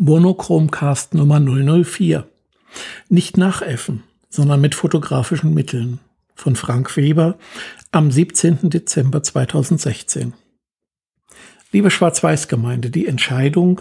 Monochromcast 0.00 1.14
Nummer 1.14 1.40
004. 1.40 2.28
Nicht 3.08 3.36
nachäffen, 3.36 4.04
sondern 4.28 4.60
mit 4.60 4.76
fotografischen 4.76 5.52
Mitteln. 5.52 5.98
Von 6.36 6.54
Frank 6.54 6.96
Weber 6.96 7.36
am 7.90 8.12
17. 8.12 8.70
Dezember 8.70 9.24
2016. 9.24 10.34
Liebe 11.72 11.90
Schwarz-Weiß-Gemeinde, 11.90 12.90
die 12.90 13.08
Entscheidung, 13.08 13.80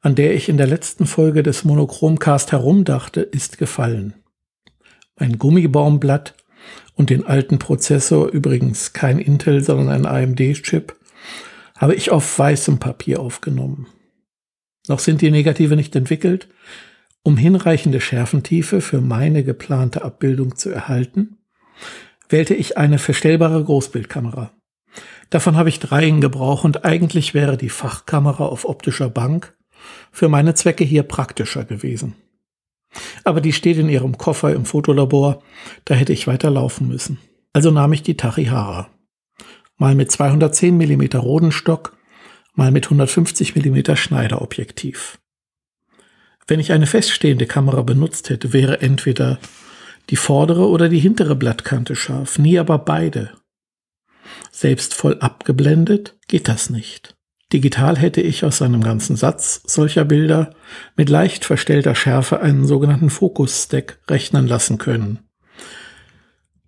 an 0.00 0.14
der 0.14 0.32
ich 0.36 0.48
in 0.48 0.58
der 0.58 0.68
letzten 0.68 1.06
Folge 1.06 1.42
des 1.42 1.64
Monochromcast 1.64 2.52
herumdachte, 2.52 3.22
ist 3.22 3.58
gefallen. 3.58 4.14
Ein 5.16 5.38
Gummibaumblatt 5.38 6.36
und 6.94 7.10
den 7.10 7.26
alten 7.26 7.58
Prozessor, 7.58 8.28
übrigens 8.28 8.92
kein 8.92 9.18
Intel, 9.18 9.64
sondern 9.64 9.88
ein 9.88 10.06
AMD-Chip, 10.06 10.94
habe 11.76 11.96
ich 11.96 12.12
auf 12.12 12.38
weißem 12.38 12.78
Papier 12.78 13.18
aufgenommen. 13.18 13.88
Noch 14.88 14.98
sind 14.98 15.20
die 15.20 15.30
Negative 15.30 15.76
nicht 15.76 15.94
entwickelt. 15.94 16.48
Um 17.22 17.36
hinreichende 17.36 18.00
Schärfentiefe 18.00 18.80
für 18.80 19.00
meine 19.00 19.44
geplante 19.44 20.02
Abbildung 20.02 20.56
zu 20.56 20.70
erhalten, 20.70 21.36
wählte 22.28 22.54
ich 22.54 22.78
eine 22.78 22.98
verstellbare 22.98 23.62
Großbildkamera. 23.62 24.52
Davon 25.30 25.56
habe 25.56 25.68
ich 25.68 25.78
drei 25.78 26.06
in 26.06 26.20
Gebrauch 26.20 26.64
und 26.64 26.84
eigentlich 26.84 27.34
wäre 27.34 27.56
die 27.56 27.68
Fachkamera 27.68 28.46
auf 28.46 28.64
optischer 28.64 29.10
Bank 29.10 29.54
für 30.10 30.28
meine 30.28 30.54
Zwecke 30.54 30.84
hier 30.84 31.02
praktischer 31.02 31.64
gewesen. 31.64 32.14
Aber 33.24 33.42
die 33.42 33.52
steht 33.52 33.76
in 33.76 33.90
ihrem 33.90 34.16
Koffer 34.16 34.54
im 34.54 34.64
Fotolabor, 34.64 35.42
da 35.84 35.94
hätte 35.94 36.14
ich 36.14 36.26
weiter 36.26 36.50
laufen 36.50 36.88
müssen. 36.88 37.18
Also 37.52 37.70
nahm 37.70 37.92
ich 37.92 38.02
die 38.02 38.16
Tachihara. 38.16 38.88
Mal 39.76 39.94
mit 39.94 40.10
210 40.10 40.76
mm 40.76 41.18
Rodenstock 41.18 41.97
mal 42.58 42.70
mit 42.72 42.86
150 42.86 43.54
mm 43.56 43.94
Schneiderobjektiv. 43.94 45.18
Wenn 46.46 46.60
ich 46.60 46.72
eine 46.72 46.86
feststehende 46.86 47.46
Kamera 47.46 47.82
benutzt 47.82 48.30
hätte, 48.30 48.52
wäre 48.52 48.80
entweder 48.80 49.38
die 50.10 50.16
vordere 50.16 50.68
oder 50.68 50.88
die 50.88 50.98
hintere 50.98 51.36
Blattkante 51.36 51.94
scharf, 51.94 52.38
nie 52.38 52.58
aber 52.58 52.78
beide. 52.78 53.32
Selbst 54.50 54.94
voll 54.94 55.18
abgeblendet 55.20 56.16
geht 56.26 56.48
das 56.48 56.68
nicht. 56.68 57.14
Digital 57.52 57.96
hätte 57.96 58.20
ich 58.20 58.44
aus 58.44 58.60
einem 58.60 58.82
ganzen 58.82 59.16
Satz 59.16 59.62
solcher 59.64 60.04
Bilder 60.04 60.50
mit 60.96 61.08
leicht 61.08 61.44
verstellter 61.44 61.94
Schärfe 61.94 62.40
einen 62.40 62.66
sogenannten 62.66 63.08
Fokus-Stack 63.08 64.00
rechnen 64.08 64.46
lassen 64.48 64.78
können. 64.78 65.20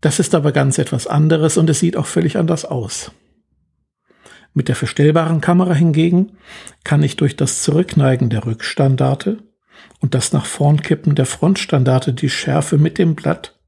Das 0.00 0.20
ist 0.20 0.34
aber 0.34 0.52
ganz 0.52 0.78
etwas 0.78 1.06
anderes 1.06 1.58
und 1.58 1.68
es 1.68 1.80
sieht 1.80 1.96
auch 1.96 2.06
völlig 2.06 2.38
anders 2.38 2.64
aus. 2.64 3.10
Mit 4.52 4.68
der 4.68 4.74
verstellbaren 4.74 5.40
Kamera 5.40 5.74
hingegen 5.74 6.32
kann 6.84 7.02
ich 7.02 7.16
durch 7.16 7.36
das 7.36 7.62
Zurückneigen 7.62 8.30
der 8.30 8.46
Rückstandarte 8.46 9.38
und 10.00 10.14
das 10.14 10.32
nach 10.32 10.46
vorn 10.46 10.82
kippen 10.82 11.14
der 11.14 11.26
Frontstandarte 11.26 12.12
die 12.12 12.30
Schärfe 12.30 12.78
mit 12.78 12.98
dem 12.98 13.14
Blatt 13.14 13.58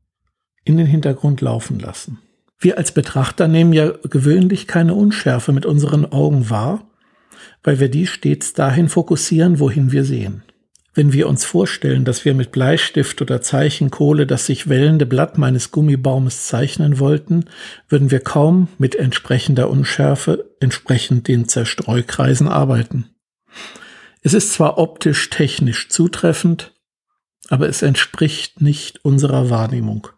in 0.65 0.77
den 0.77 0.87
Hintergrund 0.87 1.41
laufen 1.41 1.79
lassen. 1.79 2.19
Wir 2.59 2.79
als 2.79 2.93
Betrachter 2.93 3.49
nehmen 3.49 3.73
ja 3.73 3.93
gewöhnlich 4.09 4.67
keine 4.67 4.95
Unschärfe 4.95 5.53
mit 5.53 5.67
unseren 5.67 6.07
Augen 6.07 6.49
wahr, 6.49 6.89
weil 7.65 7.81
wir 7.81 7.89
die 7.89 8.07
stets 8.07 8.53
dahin 8.53 8.89
fokussieren, 8.89 9.59
wohin 9.59 9.91
wir 9.93 10.05
sehen. 10.05 10.45
Wenn 10.95 11.15
wir 11.15 11.27
uns 11.27 11.47
vorstellen, 11.47 12.05
dass 12.05 12.27
wir 12.27 12.35
mit 12.35 12.53
Bleistift 12.53 13.23
oder 13.23 13.41
Zeichenkohle 13.41 14.27
das 14.27 14.45
sich 14.45 14.69
wellende 14.69 15.07
Blatt 15.07 15.39
meines 15.39 15.71
Gummibaumes 15.71 16.47
zeichnen 16.47 16.99
wollten, 16.99 17.47
würden 17.89 18.11
wir 18.11 18.21
kaum 18.21 18.69
mit 18.77 18.95
entsprechender 18.95 19.71
Unschärfe 19.71 20.51
entsprechend 20.61 21.29
den 21.29 21.49
Zerstreukreisen 21.49 22.47
arbeiten. 22.47 23.07
Es 24.21 24.35
ist 24.35 24.53
zwar 24.53 24.77
optisch 24.79 25.31
technisch 25.31 25.89
zutreffend, 25.89 26.75
aber 27.49 27.69
es 27.69 27.81
entspricht 27.81 28.61
nicht 28.61 29.03
unserer 29.05 29.49
Wahrnehmung. 29.49 30.09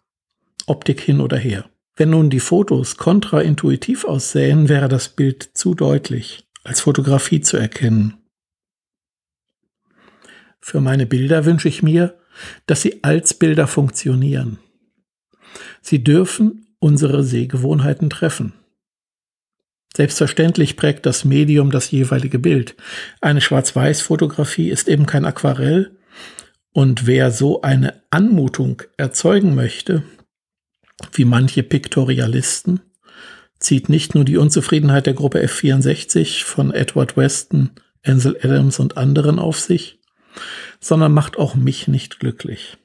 Optik 0.66 1.00
hin 1.00 1.20
oder 1.20 1.36
her. 1.36 1.66
Wenn 1.96 2.10
nun 2.10 2.30
die 2.30 2.40
Fotos 2.40 2.96
kontraintuitiv 2.96 4.04
aussähen, 4.04 4.68
wäre 4.68 4.88
das 4.88 5.08
Bild 5.08 5.50
zu 5.54 5.74
deutlich 5.74 6.48
als 6.64 6.80
Fotografie 6.80 7.42
zu 7.42 7.56
erkennen. 7.56 8.23
Für 10.66 10.80
meine 10.80 11.04
Bilder 11.04 11.44
wünsche 11.44 11.68
ich 11.68 11.82
mir, 11.82 12.14
dass 12.64 12.80
sie 12.80 13.04
als 13.04 13.34
Bilder 13.34 13.66
funktionieren. 13.66 14.58
Sie 15.82 16.02
dürfen 16.02 16.74
unsere 16.78 17.22
Sehgewohnheiten 17.22 18.08
treffen. 18.08 18.54
Selbstverständlich 19.94 20.78
prägt 20.78 21.04
das 21.04 21.26
Medium 21.26 21.70
das 21.70 21.90
jeweilige 21.90 22.38
Bild. 22.38 22.76
Eine 23.20 23.42
Schwarz-Weiß-Fotografie 23.42 24.70
ist 24.70 24.88
eben 24.88 25.04
kein 25.04 25.26
Aquarell. 25.26 25.98
Und 26.72 27.06
wer 27.06 27.30
so 27.30 27.60
eine 27.60 28.02
Anmutung 28.08 28.80
erzeugen 28.96 29.54
möchte, 29.54 30.02
wie 31.12 31.26
manche 31.26 31.62
Piktorialisten, 31.62 32.80
zieht 33.58 33.90
nicht 33.90 34.14
nur 34.14 34.24
die 34.24 34.38
Unzufriedenheit 34.38 35.04
der 35.04 35.14
Gruppe 35.14 35.44
F64 35.44 36.42
von 36.42 36.72
Edward 36.72 37.18
Weston, 37.18 37.72
Ansel 38.02 38.38
Adams 38.42 38.78
und 38.78 38.96
anderen 38.96 39.38
auf 39.38 39.60
sich, 39.60 39.98
sondern 40.80 41.12
macht 41.12 41.36
auch 41.36 41.54
mich 41.54 41.88
nicht 41.88 42.20
glücklich. 42.20 42.76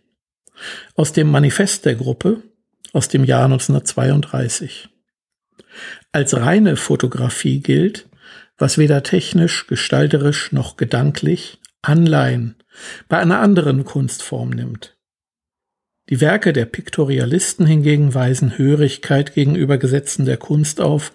Aus 0.96 1.14
dem 1.14 1.32
Manifest 1.32 1.86
der 1.86 1.96
Gruppe 1.96 2.44
aus 2.94 3.08
dem 3.08 3.24
Jahr 3.24 3.46
1932. 3.46 4.90
Als 6.12 6.36
reine 6.36 6.76
Fotografie 6.76 7.62
gilt, 7.62 8.08
was 8.58 8.78
weder 8.78 9.04
technisch, 9.04 9.68
gestalterisch 9.68 10.52
noch 10.52 10.76
gedanklich 10.78 11.60
Anleihen 11.82 12.56
bei 13.08 13.18
einer 13.18 13.40
anderen 13.40 13.86
Kunstform 13.86 14.50
nimmt. 14.50 14.98
Die 16.10 16.22
Werke 16.22 16.54
der 16.54 16.66
Piktorialisten 16.66 17.68
hingegen 17.68 18.16
weisen 18.16 18.58
Hörigkeit 18.58 19.36
gegenüber 19.36 19.78
Gesetzen 19.78 20.26
der 20.26 20.38
Kunst 20.38 20.82
auf, 20.82 21.14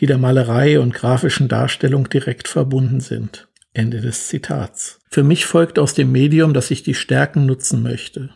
die 0.00 0.06
der 0.06 0.16
Malerei 0.16 0.80
und 0.80 0.94
grafischen 0.94 1.46
Darstellung 1.46 2.08
direkt 2.08 2.48
verbunden 2.48 3.00
sind. 3.00 3.49
Ende 3.72 4.00
des 4.00 4.28
Zitats. 4.28 5.00
Für 5.10 5.22
mich 5.22 5.46
folgt 5.46 5.78
aus 5.78 5.94
dem 5.94 6.10
Medium, 6.12 6.54
dass 6.54 6.70
ich 6.70 6.82
die 6.82 6.94
Stärken 6.94 7.46
nutzen 7.46 7.82
möchte. 7.82 8.30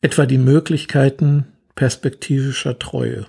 Etwa 0.00 0.26
die 0.26 0.38
Möglichkeiten 0.38 1.46
perspektivischer 1.74 2.78
Treue. 2.78 3.26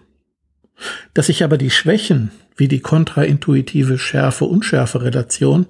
Dass 1.13 1.29
ich 1.29 1.43
aber 1.43 1.57
die 1.57 1.71
Schwächen, 1.71 2.31
wie 2.55 2.67
die 2.67 2.79
kontraintuitive 2.79 3.97
Schärfe-Unschärfe-Relation, 3.97 5.67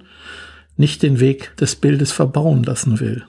nicht 0.76 1.02
den 1.02 1.20
Weg 1.20 1.56
des 1.56 1.76
Bildes 1.76 2.10
verbauen 2.10 2.62
lassen 2.62 3.00
will. 3.00 3.24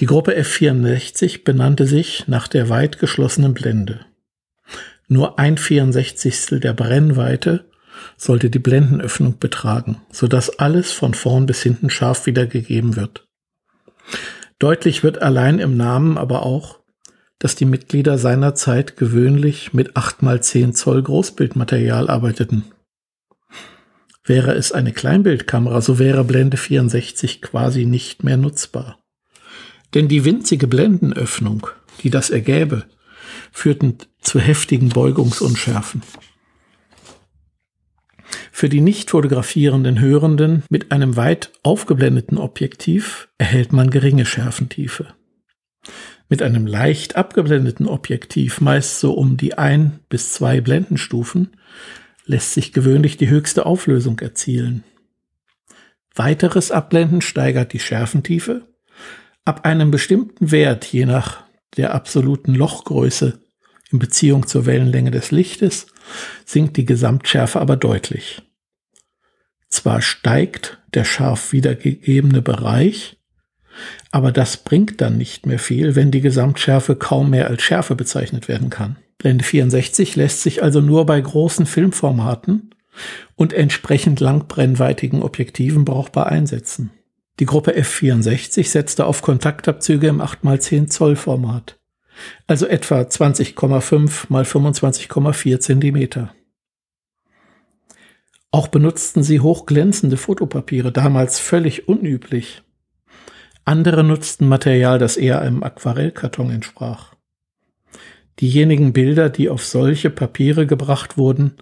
Die 0.00 0.06
Gruppe 0.06 0.36
F64 0.36 1.44
benannte 1.44 1.86
sich 1.86 2.26
nach 2.26 2.48
der 2.48 2.68
weit 2.68 2.98
geschlossenen 2.98 3.54
Blende. 3.54 4.06
Nur 5.06 5.38
ein 5.38 5.58
Vierundsechzigstel 5.58 6.58
der 6.58 6.72
Brennweite 6.72 7.66
sollte 8.16 8.50
die 8.50 8.58
Blendenöffnung 8.58 9.38
betragen, 9.38 10.00
sodass 10.10 10.58
alles 10.58 10.92
von 10.92 11.14
vorn 11.14 11.46
bis 11.46 11.62
hinten 11.62 11.90
scharf 11.90 12.26
wiedergegeben 12.26 12.96
wird. 12.96 13.26
Deutlich 14.58 15.02
wird 15.02 15.22
allein 15.22 15.58
im 15.58 15.76
Namen 15.76 16.16
aber 16.18 16.44
auch, 16.44 16.80
dass 17.38 17.56
die 17.56 17.64
Mitglieder 17.64 18.16
seinerzeit 18.18 18.96
gewöhnlich 18.96 19.74
mit 19.74 19.96
8 19.96 20.22
x 20.22 20.48
10 20.48 20.74
Zoll 20.74 21.02
Großbildmaterial 21.02 22.08
arbeiteten. 22.08 22.64
Wäre 24.24 24.54
es 24.54 24.72
eine 24.72 24.92
Kleinbildkamera, 24.92 25.82
so 25.82 25.98
wäre 25.98 26.24
Blende 26.24 26.56
64 26.56 27.42
quasi 27.42 27.84
nicht 27.84 28.24
mehr 28.24 28.38
nutzbar. 28.38 28.98
Denn 29.92 30.08
die 30.08 30.24
winzige 30.24 30.66
Blendenöffnung, 30.66 31.66
die 32.02 32.10
das 32.10 32.30
ergäbe, 32.30 32.84
führten 33.52 33.98
zu 34.22 34.40
heftigen 34.40 34.88
Beugungsunschärfen. 34.88 36.02
Für 38.64 38.70
die 38.70 38.80
nicht 38.80 39.10
fotografierenden 39.10 40.00
Hörenden 40.00 40.62
mit 40.70 40.90
einem 40.90 41.16
weit 41.16 41.52
aufgeblendeten 41.62 42.38
Objektiv 42.38 43.28
erhält 43.36 43.74
man 43.74 43.90
geringe 43.90 44.24
Schärfentiefe. 44.24 45.08
Mit 46.30 46.40
einem 46.40 46.66
leicht 46.66 47.14
abgeblendeten 47.14 47.86
Objektiv, 47.86 48.62
meist 48.62 49.00
so 49.00 49.12
um 49.12 49.36
die 49.36 49.58
ein 49.58 50.00
bis 50.08 50.32
zwei 50.32 50.62
Blendenstufen, 50.62 51.58
lässt 52.24 52.54
sich 52.54 52.72
gewöhnlich 52.72 53.18
die 53.18 53.28
höchste 53.28 53.66
Auflösung 53.66 54.18
erzielen. 54.20 54.82
Weiteres 56.14 56.70
Abblenden 56.70 57.20
steigert 57.20 57.74
die 57.74 57.80
Schärfentiefe. 57.80 58.62
Ab 59.44 59.66
einem 59.66 59.90
bestimmten 59.90 60.52
Wert, 60.52 60.86
je 60.86 61.04
nach 61.04 61.44
der 61.76 61.92
absoluten 61.92 62.54
Lochgröße 62.54 63.42
in 63.90 63.98
Beziehung 63.98 64.46
zur 64.46 64.64
Wellenlänge 64.64 65.10
des 65.10 65.32
Lichtes, 65.32 65.86
sinkt 66.46 66.78
die 66.78 66.86
Gesamtschärfe 66.86 67.60
aber 67.60 67.76
deutlich. 67.76 68.40
Zwar 69.74 70.02
steigt 70.02 70.78
der 70.94 71.02
scharf 71.04 71.50
wiedergegebene 71.50 72.42
Bereich, 72.42 73.16
aber 74.12 74.30
das 74.30 74.58
bringt 74.58 75.00
dann 75.00 75.18
nicht 75.18 75.46
mehr 75.46 75.58
viel, 75.58 75.96
wenn 75.96 76.12
die 76.12 76.20
Gesamtschärfe 76.20 76.94
kaum 76.94 77.30
mehr 77.30 77.48
als 77.48 77.60
Schärfe 77.62 77.96
bezeichnet 77.96 78.46
werden 78.46 78.70
kann. 78.70 78.98
Blende 79.18 79.42
64 79.42 80.14
lässt 80.14 80.42
sich 80.42 80.62
also 80.62 80.80
nur 80.80 81.06
bei 81.06 81.20
großen 81.20 81.66
Filmformaten 81.66 82.70
und 83.34 83.52
entsprechend 83.52 84.20
langbrennweitigen 84.20 85.22
Objektiven 85.22 85.84
brauchbar 85.84 86.28
einsetzen. 86.28 86.90
Die 87.40 87.46
Gruppe 87.46 87.72
F64 87.72 88.68
setzte 88.68 89.06
auf 89.06 89.22
Kontaktabzüge 89.22 90.06
im 90.06 90.22
8x10 90.22 90.86
Zoll 90.86 91.16
Format, 91.16 91.80
also 92.46 92.68
etwa 92.68 93.00
20,5 93.00 94.04
x 94.04 94.54
25,4 94.54 95.58
Zentimeter. 95.58 96.32
Auch 98.54 98.68
benutzten 98.68 99.24
sie 99.24 99.40
hochglänzende 99.40 100.16
Fotopapiere, 100.16 100.92
damals 100.92 101.40
völlig 101.40 101.88
unüblich. 101.88 102.62
Andere 103.64 104.04
nutzten 104.04 104.46
Material, 104.46 105.00
das 105.00 105.16
eher 105.16 105.40
einem 105.40 105.64
Aquarellkarton 105.64 106.50
entsprach. 106.50 107.16
Diejenigen 108.38 108.92
Bilder, 108.92 109.28
die 109.28 109.48
auf 109.48 109.66
solche 109.66 110.08
Papiere 110.08 110.68
gebracht 110.68 111.18
wurden, 111.18 111.56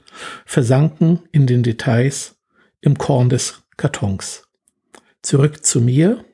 versanken 0.45 1.21
in 1.33 1.47
den 1.47 1.63
Details 1.63 2.39
im 2.83 2.99
Korn 2.99 3.31
des 3.31 3.63
Kartons. 3.79 4.47
Zurück 5.23 5.65
zu 5.65 5.81
mir. 5.81 6.27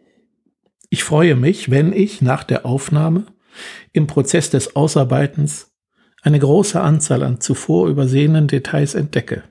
Ich 0.91 1.05
freue 1.05 1.37
mich, 1.37 1.71
wenn 1.71 1.93
ich 1.93 2.21
nach 2.21 2.43
der 2.43 2.67
Aufnahme 2.67 3.27
im 3.93 4.09
Prozess 4.09 4.51
des 4.51 4.75
Ausarbeitens 4.75 5.71
eine 6.23 6.41
große 6.41 6.81
Anzahl 6.81 7.23
an 7.23 7.41
zuvor 7.41 7.87
übersehenen 7.87 8.49
Details 8.49 8.97
entdecke. 8.97 9.45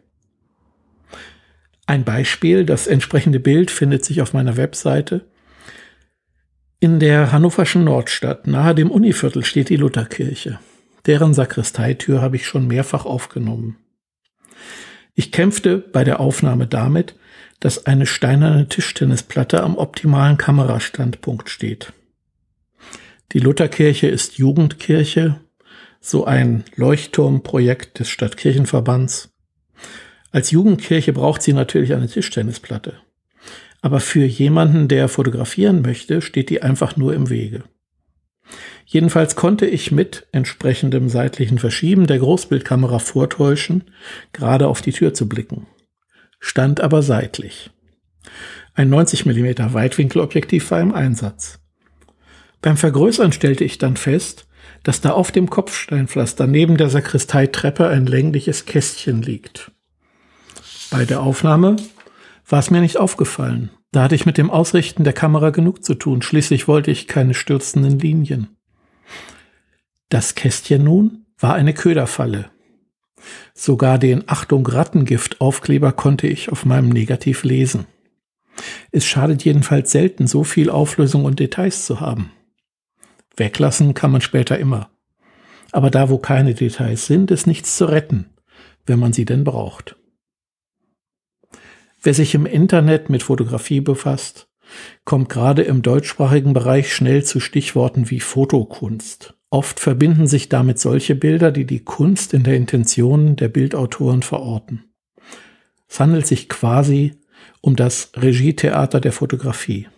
Ein 1.87 2.03
Beispiel, 2.03 2.65
das 2.65 2.85
entsprechende 2.85 3.39
Bild 3.39 3.71
findet 3.71 4.03
sich 4.03 4.21
auf 4.21 4.33
meiner 4.33 4.57
Webseite. 4.57 5.25
In 6.81 6.99
der 6.99 7.31
hannoverschen 7.31 7.85
Nordstadt, 7.85 8.45
nahe 8.45 8.75
dem 8.75 8.91
Univiertel, 8.91 9.43
steht 9.45 9.69
die 9.69 9.77
Lutherkirche. 9.77 10.59
Deren 11.05 11.33
Sakristeitür 11.33 12.21
habe 12.21 12.35
ich 12.35 12.45
schon 12.45 12.67
mehrfach 12.67 13.05
aufgenommen. 13.05 13.77
Ich 15.15 15.31
kämpfte 15.31 15.77
bei 15.77 16.03
der 16.03 16.19
Aufnahme 16.19 16.67
damit, 16.67 17.15
dass 17.61 17.85
eine 17.85 18.05
steinerne 18.05 18.67
Tischtennisplatte 18.67 19.63
am 19.63 19.77
optimalen 19.77 20.37
Kamerastandpunkt 20.37 21.49
steht. 21.49 21.93
Die 23.31 23.39
Lutherkirche 23.39 24.07
ist 24.07 24.37
Jugendkirche, 24.37 25.39
so 26.01 26.25
ein 26.25 26.65
Leuchtturmprojekt 26.75 27.99
des 27.99 28.09
Stadtkirchenverbands. 28.09 29.29
Als 30.31 30.51
Jugendkirche 30.51 31.13
braucht 31.13 31.41
sie 31.41 31.53
natürlich 31.53 31.93
eine 31.93 32.07
Tischtennisplatte. 32.07 32.95
Aber 33.81 33.99
für 33.99 34.25
jemanden, 34.25 34.87
der 34.87 35.07
fotografieren 35.07 35.81
möchte, 35.81 36.21
steht 36.21 36.49
die 36.49 36.61
einfach 36.61 36.97
nur 36.97 37.13
im 37.13 37.29
Wege. 37.29 37.63
Jedenfalls 38.85 39.35
konnte 39.35 39.65
ich 39.65 39.91
mit 39.91 40.27
entsprechendem 40.31 41.09
seitlichen 41.09 41.59
Verschieben 41.59 42.07
der 42.07 42.19
Großbildkamera 42.19 42.99
vortäuschen, 42.99 43.83
gerade 44.31 44.67
auf 44.67 44.81
die 44.81 44.93
Tür 44.93 45.13
zu 45.13 45.27
blicken. 45.27 45.67
Stand 46.39 46.79
aber 46.79 47.03
seitlich. 47.03 47.69
Ein 48.73 48.89
90 48.89 49.25
mm 49.25 49.73
Weitwinkelobjektiv 49.73 50.71
war 50.71 50.79
im 50.79 50.93
Einsatz. 50.93 51.59
Beim 52.61 52.77
Vergrößern 52.77 53.31
stellte 53.31 53.63
ich 53.63 53.77
dann 53.77 53.97
fest, 53.97 54.47
dass 54.83 55.01
da 55.01 55.11
auf 55.11 55.31
dem 55.31 55.49
Kopfsteinpflaster 55.49 56.47
neben 56.47 56.77
der 56.77 56.89
Sakristeitreppe 56.89 57.87
ein 57.87 58.05
längliches 58.05 58.65
Kästchen 58.65 59.21
liegt. 59.21 59.71
Bei 60.89 61.05
der 61.05 61.21
Aufnahme 61.21 61.75
war 62.47 62.59
es 62.59 62.71
mir 62.71 62.81
nicht 62.81 62.97
aufgefallen. 62.97 63.71
Da 63.91 64.03
hatte 64.03 64.15
ich 64.15 64.25
mit 64.25 64.37
dem 64.37 64.49
Ausrichten 64.49 65.03
der 65.03 65.13
Kamera 65.13 65.49
genug 65.49 65.83
zu 65.83 65.95
tun. 65.95 66.21
Schließlich 66.21 66.67
wollte 66.67 66.91
ich 66.91 67.07
keine 67.07 67.33
stürzenden 67.33 67.99
Linien. 67.99 68.57
Das 70.09 70.35
Kästchen 70.35 70.83
nun 70.83 71.25
war 71.37 71.55
eine 71.55 71.73
Köderfalle. 71.73 72.49
Sogar 73.53 73.97
den 73.97 74.23
Achtung 74.27 74.65
Rattengift 74.65 75.41
Aufkleber 75.41 75.91
konnte 75.91 76.27
ich 76.27 76.51
auf 76.51 76.65
meinem 76.65 76.89
Negativ 76.89 77.43
lesen. 77.43 77.85
Es 78.91 79.05
schadet 79.05 79.43
jedenfalls 79.43 79.91
selten, 79.91 80.27
so 80.27 80.43
viel 80.43 80.69
Auflösung 80.69 81.25
und 81.25 81.39
Details 81.39 81.85
zu 81.85 81.99
haben. 81.99 82.31
Weglassen 83.35 83.93
kann 83.93 84.11
man 84.11 84.21
später 84.21 84.57
immer. 84.57 84.89
Aber 85.71 85.91
da, 85.91 86.09
wo 86.09 86.17
keine 86.17 86.53
Details 86.53 87.05
sind, 87.05 87.29
ist 87.29 87.45
nichts 87.45 87.75
zu 87.75 87.85
retten, 87.85 88.29
wenn 88.85 88.99
man 88.99 89.11
sie 89.13 89.25
denn 89.25 89.43
braucht. 89.43 89.96
Wer 92.07 92.13
sich 92.13 92.33
im 92.35 92.45
Internet 92.45 93.09
mit 93.09 93.21
Fotografie 93.21 93.81
befasst, 93.81 94.47
kommt 95.03 95.27
gerade 95.27 95.63
im 95.63 95.81
deutschsprachigen 95.81 96.53
Bereich 96.53 96.93
schnell 96.93 97.25
zu 97.25 97.41
Stichworten 97.41 98.09
wie 98.09 98.21
Fotokunst. 98.21 99.33
Oft 99.49 99.81
verbinden 99.81 100.25
sich 100.25 100.47
damit 100.47 100.79
solche 100.79 101.15
Bilder, 101.15 101.51
die 101.51 101.65
die 101.65 101.83
Kunst 101.83 102.33
in 102.33 102.43
der 102.43 102.55
Intention 102.55 103.35
der 103.35 103.49
Bildautoren 103.49 104.23
verorten. 104.23 104.85
Es 105.89 105.99
handelt 105.99 106.25
sich 106.25 106.47
quasi 106.47 107.15
um 107.59 107.75
das 107.75 108.13
Regietheater 108.15 109.01
der 109.01 109.11
Fotografie. 109.11 109.89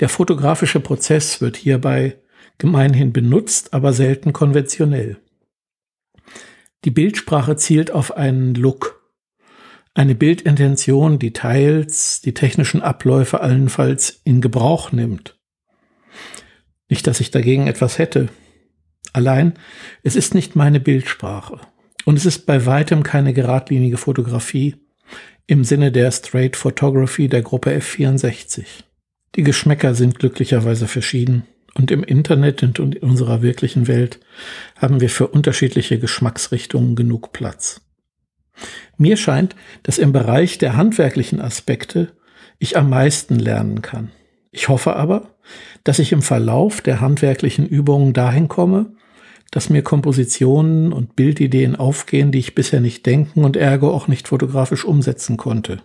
Der 0.00 0.08
fotografische 0.08 0.80
Prozess 0.80 1.42
wird 1.42 1.58
hierbei 1.58 2.16
gemeinhin 2.56 3.12
benutzt, 3.12 3.74
aber 3.74 3.92
selten 3.92 4.32
konventionell. 4.32 5.18
Die 6.86 6.90
Bildsprache 6.90 7.56
zielt 7.56 7.90
auf 7.90 8.16
einen 8.16 8.54
Look, 8.54 8.99
eine 9.94 10.14
Bildintention, 10.14 11.18
die 11.18 11.32
teils 11.32 12.20
die 12.20 12.34
technischen 12.34 12.82
Abläufe 12.82 13.40
allenfalls 13.40 14.20
in 14.24 14.40
Gebrauch 14.40 14.92
nimmt. 14.92 15.38
Nicht, 16.88 17.06
dass 17.06 17.20
ich 17.20 17.30
dagegen 17.30 17.66
etwas 17.66 17.98
hätte. 17.98 18.28
Allein, 19.12 19.54
es 20.02 20.16
ist 20.16 20.34
nicht 20.34 20.56
meine 20.56 20.80
Bildsprache. 20.80 21.60
Und 22.04 22.16
es 22.16 22.26
ist 22.26 22.46
bei 22.46 22.66
weitem 22.66 23.02
keine 23.02 23.32
geradlinige 23.32 23.96
Fotografie 23.96 24.76
im 25.46 25.64
Sinne 25.64 25.90
der 25.92 26.10
Straight 26.12 26.56
Photography 26.56 27.28
der 27.28 27.42
Gruppe 27.42 27.70
F64. 27.70 28.64
Die 29.34 29.42
Geschmäcker 29.42 29.94
sind 29.94 30.18
glücklicherweise 30.18 30.86
verschieden 30.86 31.44
und 31.74 31.90
im 31.90 32.02
Internet 32.02 32.62
und 32.62 32.78
in 32.78 33.02
unserer 33.02 33.42
wirklichen 33.42 33.86
Welt 33.86 34.20
haben 34.76 35.00
wir 35.00 35.10
für 35.10 35.28
unterschiedliche 35.28 35.98
Geschmacksrichtungen 35.98 36.96
genug 36.96 37.32
Platz. 37.32 37.80
Mir 38.96 39.16
scheint, 39.16 39.56
dass 39.82 39.98
im 39.98 40.12
Bereich 40.12 40.58
der 40.58 40.76
handwerklichen 40.76 41.40
Aspekte 41.40 42.12
ich 42.58 42.76
am 42.76 42.90
meisten 42.90 43.38
lernen 43.38 43.82
kann. 43.82 44.10
Ich 44.50 44.68
hoffe 44.68 44.96
aber, 44.96 45.36
dass 45.84 45.98
ich 45.98 46.12
im 46.12 46.22
Verlauf 46.22 46.80
der 46.80 47.00
handwerklichen 47.00 47.66
Übungen 47.66 48.12
dahin 48.12 48.48
komme, 48.48 48.94
dass 49.50 49.70
mir 49.70 49.82
Kompositionen 49.82 50.92
und 50.92 51.16
Bildideen 51.16 51.76
aufgehen, 51.76 52.30
die 52.30 52.38
ich 52.38 52.54
bisher 52.54 52.80
nicht 52.80 53.06
denken 53.06 53.44
und 53.44 53.56
ergo 53.56 53.90
auch 53.90 54.06
nicht 54.06 54.28
fotografisch 54.28 54.84
umsetzen 54.84 55.36
konnte. 55.36 55.82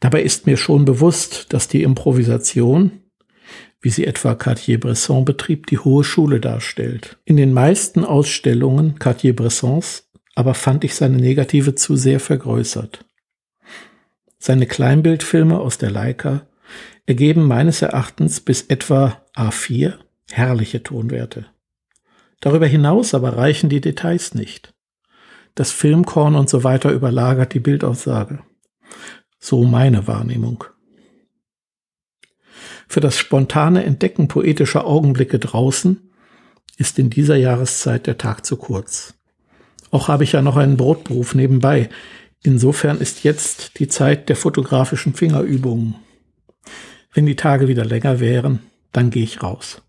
Dabei 0.00 0.22
ist 0.22 0.46
mir 0.46 0.56
schon 0.56 0.84
bewusst, 0.84 1.52
dass 1.52 1.68
die 1.68 1.82
Improvisation, 1.82 3.02
wie 3.80 3.90
sie 3.90 4.06
etwa 4.06 4.34
Cartier-Bresson 4.34 5.24
betrieb, 5.24 5.66
die 5.66 5.78
hohe 5.78 6.04
Schule 6.04 6.40
darstellt. 6.40 7.18
In 7.24 7.36
den 7.36 7.52
meisten 7.52 8.04
Ausstellungen 8.04 8.98
Cartier-Bressons 8.98 10.07
aber 10.38 10.54
fand 10.54 10.84
ich 10.84 10.94
seine 10.94 11.16
Negative 11.16 11.74
zu 11.74 11.96
sehr 11.96 12.20
vergrößert. 12.20 13.04
Seine 14.38 14.66
Kleinbildfilme 14.66 15.58
aus 15.58 15.78
der 15.78 15.90
Leica 15.90 16.46
ergeben 17.06 17.42
meines 17.42 17.82
Erachtens 17.82 18.38
bis 18.38 18.62
etwa 18.62 19.20
A4 19.34 19.94
herrliche 20.30 20.84
Tonwerte. 20.84 21.46
Darüber 22.38 22.68
hinaus 22.68 23.14
aber 23.14 23.36
reichen 23.36 23.68
die 23.68 23.80
Details 23.80 24.32
nicht. 24.34 24.72
Das 25.56 25.72
Filmkorn 25.72 26.36
und 26.36 26.48
so 26.48 26.62
weiter 26.62 26.92
überlagert 26.92 27.52
die 27.52 27.58
Bildaussage. 27.58 28.38
So 29.40 29.64
meine 29.64 30.06
Wahrnehmung. 30.06 30.62
Für 32.86 33.00
das 33.00 33.18
spontane 33.18 33.82
Entdecken 33.82 34.28
poetischer 34.28 34.86
Augenblicke 34.86 35.40
draußen 35.40 36.12
ist 36.76 37.00
in 37.00 37.10
dieser 37.10 37.34
Jahreszeit 37.34 38.06
der 38.06 38.18
Tag 38.18 38.46
zu 38.46 38.56
kurz. 38.56 39.17
Auch 39.90 40.08
habe 40.08 40.24
ich 40.24 40.32
ja 40.32 40.42
noch 40.42 40.56
einen 40.56 40.76
Brotberuf 40.76 41.34
nebenbei. 41.34 41.88
Insofern 42.42 42.98
ist 42.98 43.24
jetzt 43.24 43.78
die 43.78 43.88
Zeit 43.88 44.28
der 44.28 44.36
fotografischen 44.36 45.14
Fingerübungen. 45.14 45.96
Wenn 47.12 47.26
die 47.26 47.36
Tage 47.36 47.68
wieder 47.68 47.84
länger 47.84 48.20
wären, 48.20 48.60
dann 48.92 49.10
gehe 49.10 49.24
ich 49.24 49.42
raus. 49.42 49.82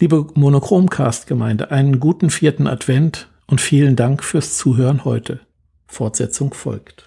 Liebe 0.00 0.26
Monochromcast-Gemeinde, 0.34 1.70
einen 1.70 1.98
guten 1.98 2.30
vierten 2.30 2.66
Advent 2.66 3.28
und 3.46 3.60
vielen 3.60 3.96
Dank 3.96 4.22
fürs 4.22 4.56
Zuhören 4.56 5.04
heute. 5.04 5.40
Fortsetzung 5.86 6.52
folgt. 6.52 7.06